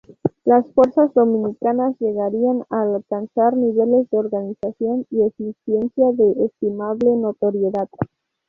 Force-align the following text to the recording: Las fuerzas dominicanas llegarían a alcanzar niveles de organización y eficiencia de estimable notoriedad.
Las 0.45 0.65
fuerzas 0.73 1.13
dominicanas 1.13 1.95
llegarían 1.99 2.63
a 2.71 2.81
alcanzar 2.81 3.55
niveles 3.55 4.09
de 4.09 4.17
organización 4.17 5.05
y 5.11 5.21
eficiencia 5.21 6.07
de 6.13 6.45
estimable 6.45 7.11
notoriedad. 7.17 7.87